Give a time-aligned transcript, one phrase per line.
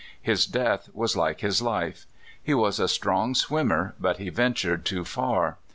[0.19, 2.07] His death was like his life.
[2.41, 5.59] He was a strong swimmer, but he ventured too far.